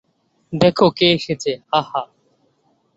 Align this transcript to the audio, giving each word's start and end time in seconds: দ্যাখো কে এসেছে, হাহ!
দ্যাখো 0.53 0.87
কে 0.97 1.07
এসেছে, 1.17 1.51
হাহ! 1.69 1.91